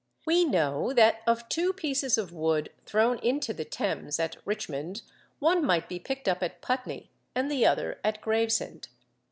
We 0.25 0.45
know 0.45 0.93
that 0.93 1.21
of 1.27 1.47
two 1.47 1.73
pieces 1.73 2.17
of 2.17 2.33
wood 2.33 2.71
thrown 2.87 3.19
into 3.19 3.53
the 3.53 3.63
Thames 3.65 4.19
at 4.19 4.35
Richmond, 4.47 5.03
one 5.37 5.63
might 5.63 5.87
be 5.87 5.99
picked 5.99 6.27
up 6.27 6.41
at 6.41 6.59
Putney, 6.59 7.11
and 7.35 7.51
the 7.51 7.67
other 7.67 7.99
at 8.03 8.19
Gravesend. 8.19 8.87